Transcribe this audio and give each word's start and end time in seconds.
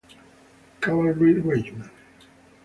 Cavalry 0.81 1.39
Regiment". 1.41 1.91